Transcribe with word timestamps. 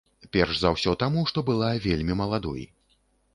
Перш 0.35 0.61
за 0.61 0.71
ўсё 0.75 0.93
таму, 1.03 1.25
што 1.33 1.43
была 1.51 1.69
вельмі 1.85 2.17
маладой. 2.23 2.67